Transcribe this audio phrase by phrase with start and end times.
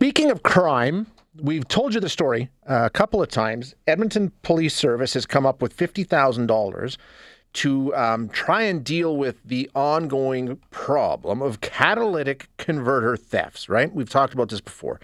[0.00, 1.08] Speaking of crime,
[1.42, 3.74] we've told you the story uh, a couple of times.
[3.86, 6.96] Edmonton Police Service has come up with fifty thousand dollars
[7.52, 13.68] to um, try and deal with the ongoing problem of catalytic converter thefts.
[13.68, 13.94] Right?
[13.94, 15.00] We've talked about this before.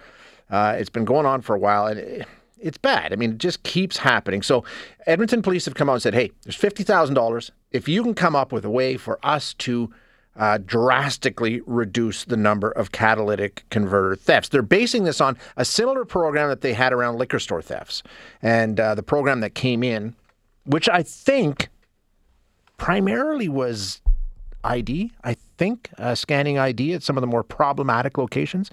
[0.49, 2.27] Uh, it's been going on for a while, and it,
[2.59, 3.13] it's bad.
[3.13, 4.41] I mean, it just keeps happening.
[4.41, 4.65] So,
[5.07, 7.53] Edmonton Police have come out and said, "Hey, there's fifty thousand dollars.
[7.71, 9.93] If you can come up with a way for us to."
[10.37, 14.49] Uh, drastically reduce the number of catalytic converter thefts.
[14.49, 18.03] They're basing this on a similar program that they had around liquor store thefts.
[18.43, 20.15] And uh, the program that came in,
[20.65, 21.69] which I think
[22.77, 24.01] primarily was
[24.65, 28.71] ID, I think, uh, scanning ID at some of the more problematic locations.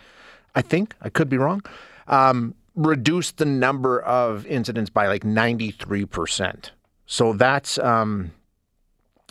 [0.55, 1.63] I think, I could be wrong,
[2.07, 6.71] um, reduced the number of incidents by like 93%.
[7.05, 7.77] So that's.
[7.79, 8.31] Um,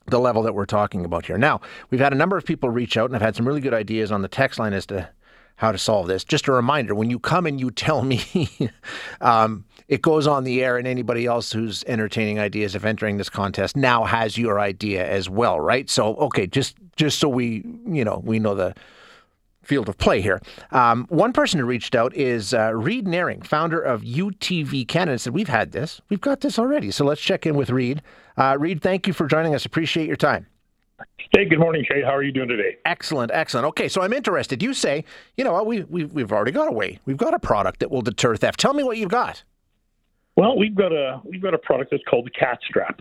[0.07, 1.39] the level that we're talking about here.
[1.39, 3.75] Now, we've had a number of people reach out and I've had some really good
[3.75, 5.09] ideas on the text line as to
[5.57, 6.25] how to solve this.
[6.25, 8.71] Just a reminder when you come and you tell me,
[9.21, 13.29] um, it goes on the air, and anybody else who's entertaining ideas of entering this
[13.29, 15.89] contest now has your idea as well, right?
[15.89, 18.75] So, okay, just just so we, you know, we know the
[19.63, 20.41] field of play here.
[20.71, 25.35] Um, one person who reached out is uh, Reed Naring, founder of UTV Canada, said,
[25.35, 26.01] We've had this.
[26.09, 26.91] We've got this already.
[26.91, 28.03] So let's check in with Reed.
[28.37, 29.65] Uh, Reed, thank you for joining us.
[29.65, 30.47] Appreciate your time.
[31.35, 32.03] Hey, good morning, Shay.
[32.03, 32.77] How are you doing today?
[32.85, 33.67] Excellent, excellent.
[33.69, 34.63] Okay, so I'm interested.
[34.63, 35.05] You say,
[35.37, 37.01] you know what, we, we, we've already got a way.
[37.07, 38.61] We've got a product that will deter theft.
[38.61, 39.43] Tell me what you've got.
[40.37, 43.01] Well, we've got a we've got a product that's called the Cat Strap,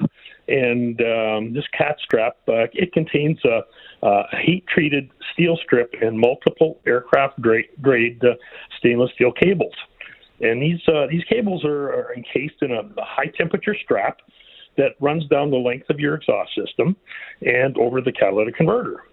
[0.52, 3.62] and um, this Cat Strap uh, it contains a,
[4.06, 8.34] a heat-treated steel strip and multiple aircraft grade, uh,
[8.78, 9.74] stainless steel cables.
[10.42, 14.18] And these uh, these cables are, are encased in a, a high-temperature strap
[14.78, 16.96] that runs down the length of your exhaust system
[17.42, 19.04] and over the catalytic converter.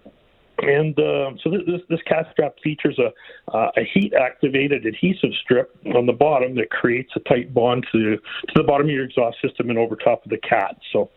[0.61, 5.75] And uh, so this, this cat strap features a, uh, a heat activated adhesive strip
[5.95, 9.37] on the bottom that creates a tight bond to to the bottom of your exhaust
[9.41, 10.77] system and over top of the cat.
[10.91, 11.09] So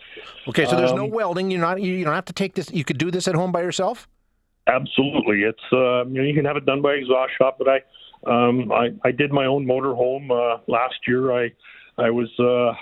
[0.49, 1.51] okay, so there's um, no welding.
[1.51, 2.71] You're not you don't have to take this.
[2.73, 4.09] You could do this at home by yourself.
[4.67, 7.81] Absolutely, it's uh, you know you can have it done by exhaust shop, but I
[8.27, 11.33] um, I, I did my own motor home uh, last year.
[11.33, 11.53] I
[11.99, 12.75] I was uh,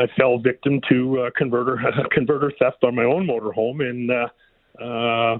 [0.00, 1.80] I fell victim to uh, converter
[2.12, 4.10] converter theft on my own motor home and.
[4.10, 4.28] Uh,
[4.80, 5.38] uh,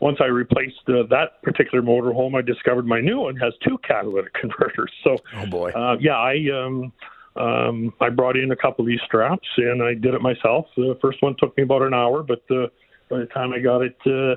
[0.00, 4.34] once I replaced uh, that particular motorhome, I discovered my new one has two catalytic
[4.40, 4.92] converters.
[5.02, 6.92] So, oh boy, uh, yeah, I um,
[7.36, 10.66] um, I brought in a couple of these straps and I did it myself.
[10.76, 12.68] The first one took me about an hour, but uh,
[13.08, 14.36] by the time I got it uh,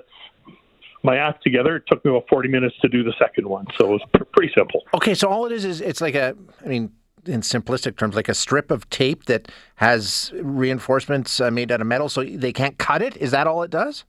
[1.03, 3.65] my act together, it took me about 40 minutes to do the second one.
[3.77, 4.83] So it was pr- pretty simple.
[4.93, 6.91] Okay, so all it is is it's like a, I mean,
[7.25, 11.87] in simplistic terms, like a strip of tape that has reinforcements uh, made out of
[11.87, 13.15] metal, so they can't cut it.
[13.17, 14.03] Is that all it does?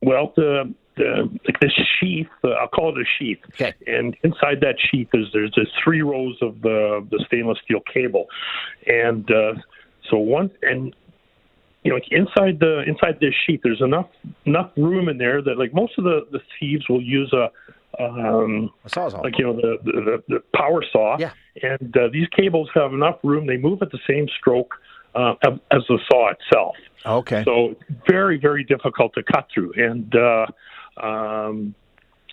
[0.00, 3.38] Well, the the, the sheath, uh, I'll call it a sheath.
[3.50, 3.74] Okay.
[3.86, 8.26] And inside that sheath is there's, there's three rows of the the stainless steel cable,
[8.86, 9.54] and uh,
[10.10, 10.94] so one and
[11.84, 14.08] you know like inside the inside this sheath there's enough
[14.44, 17.50] enough room in there that like most of the the thieves will use a
[18.02, 18.70] um,
[19.22, 21.16] like you know the the, the power saw.
[21.18, 21.32] Yeah.
[21.62, 24.74] And uh, these cables have enough room; they move at the same stroke
[25.14, 25.34] uh,
[25.70, 26.76] as the saw itself.
[27.04, 27.42] Okay.
[27.44, 27.74] So
[28.06, 30.46] very, very difficult to cut through, and uh,
[31.02, 31.74] um,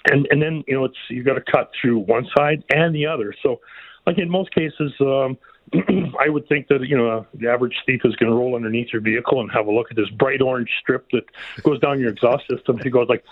[0.06, 3.06] and and then you know it's you got to cut through one side and the
[3.06, 3.34] other.
[3.42, 3.60] So,
[4.06, 5.38] like in most cases, um,
[6.20, 9.02] I would think that you know the average thief is going to roll underneath your
[9.02, 11.24] vehicle and have a look at this bright orange strip that
[11.64, 12.78] goes down your exhaust system.
[12.84, 13.24] He goes like,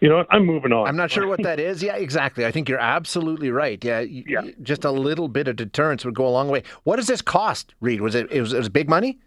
[0.00, 0.28] you know, what?
[0.30, 0.86] I'm moving on.
[0.86, 1.82] I'm not sure what that is.
[1.82, 2.46] Yeah, exactly.
[2.46, 3.82] I think you're absolutely right.
[3.84, 4.42] Yeah, yeah.
[4.62, 6.62] Just a little bit of deterrence would go a long way.
[6.84, 8.00] What does this cost, Reed?
[8.00, 9.18] Was it it was, it was big money?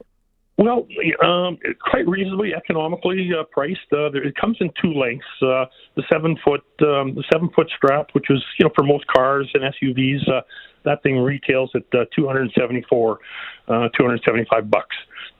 [0.57, 0.87] Well,
[1.23, 3.91] um, quite reasonably economically uh, priced.
[3.91, 5.65] Uh, there, it comes in two lengths: uh,
[5.95, 9.49] the seven foot, um, the seven foot strap, which is you know for most cars
[9.55, 10.41] and SUVs, uh,
[10.85, 13.19] that thing retails at uh, 274,
[13.67, 14.95] uh, 275 bucks.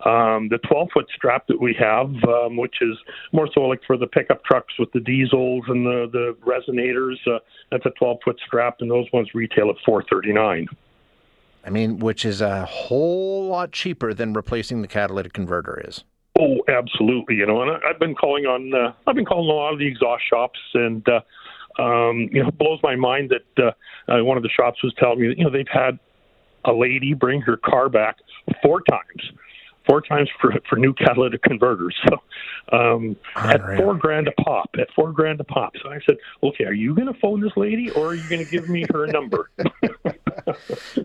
[0.06, 2.98] Um, the 12 foot strap that we have, um, which is
[3.32, 7.40] more so like for the pickup trucks with the diesels and the the resonators, uh,
[7.72, 10.68] that's a 12 foot strap, and those ones retail at 439.
[11.66, 16.04] I mean, which is a whole lot cheaper than replacing the catalytic converter is.
[16.40, 17.36] Oh, absolutely.
[17.36, 19.80] You know, and I, have been calling on uh, I've been calling a lot of
[19.80, 24.24] the exhaust shops, and uh, um, you know, it blows my mind that uh, uh,
[24.24, 26.00] one of the shops was telling me that you know they've had
[26.66, 28.18] a lady bring her car back
[28.62, 29.32] four times
[29.88, 31.96] four times for for new catalytic converters.
[32.10, 35.74] So um, at four grand a pop, at four grand a pop.
[35.84, 38.44] So I said, okay, are you going to phone this lady or are you going
[38.44, 39.52] to give me her number?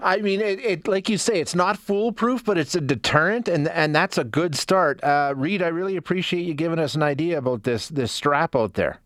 [0.03, 3.69] I mean, it, it, like you say, it's not foolproof, but it's a deterrent, and
[3.69, 5.03] and that's a good start.
[5.03, 8.75] Uh, Reed, I really appreciate you giving us an idea about this this strap out
[8.75, 9.01] there.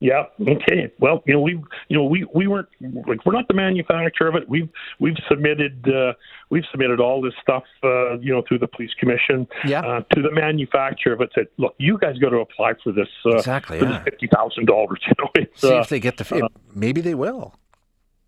[0.00, 0.24] Yeah.
[0.38, 0.92] Okay.
[0.98, 1.52] Well, you know, we,
[1.88, 2.68] you know, we we weren't
[3.06, 4.46] like we're not the manufacturer of it.
[4.48, 6.12] We've we've submitted uh,
[6.50, 9.80] we've submitted all this stuff, uh, you know, through the police commission Yeah.
[9.80, 11.30] uh, to the manufacturer of it.
[11.34, 13.92] Said, look, you guys got to apply for this uh, Exactly, for yeah.
[13.92, 15.00] this fifty thousand dollars.
[15.06, 16.36] You know, it's, See uh, if they get the.
[16.36, 17.54] It, maybe they will.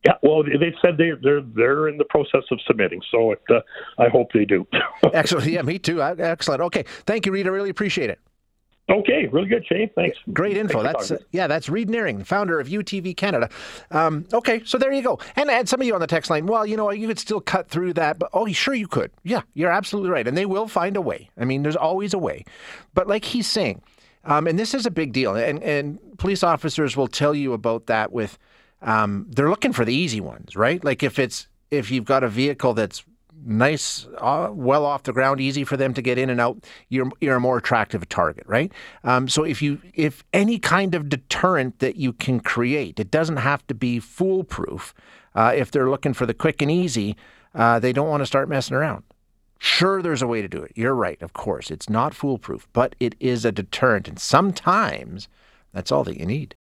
[0.06, 0.12] Yeah.
[0.22, 3.60] Well, they said they they're they're in the process of submitting, so it, uh,
[3.98, 4.66] I hope they do.
[5.12, 5.48] Excellent.
[5.48, 6.00] Yeah, me too.
[6.00, 6.60] Excellent.
[6.62, 6.84] Okay.
[7.06, 7.46] Thank you, Reed.
[7.46, 8.20] I really appreciate it.
[8.88, 9.26] okay.
[9.26, 9.90] Really good, Shane.
[9.96, 10.16] Thanks.
[10.32, 10.84] Great info.
[10.84, 11.48] Thanks That's uh, yeah.
[11.48, 13.48] That's Reed Nearing, founder of UTV Canada.
[13.90, 15.18] Um, okay, so there you go.
[15.34, 17.40] And and some of you on the text line, well, you know, you could still
[17.40, 19.10] cut through that, but oh, sure you could.
[19.24, 21.30] Yeah, you're absolutely right, and they will find a way.
[21.36, 22.44] I mean, there's always a way.
[22.94, 23.82] But like he's saying,
[24.24, 27.86] um, and this is a big deal, and and police officers will tell you about
[27.86, 28.12] that.
[28.12, 28.38] With
[28.82, 30.82] um, they're looking for the easy ones, right?
[30.84, 33.04] Like if it's if you've got a vehicle that's
[33.44, 37.10] nice, uh, well off the ground, easy for them to get in and out, you're
[37.20, 38.72] you're a more attractive target, right?
[39.04, 43.38] Um, so if you if any kind of deterrent that you can create, it doesn't
[43.38, 44.94] have to be foolproof.
[45.34, 47.14] Uh, if they're looking for the quick and easy,
[47.54, 49.02] uh, they don't want to start messing around.
[49.58, 50.72] Sure, there's a way to do it.
[50.74, 51.70] You're right, of course.
[51.70, 55.28] It's not foolproof, but it is a deterrent, and sometimes
[55.72, 56.54] that's all that you need.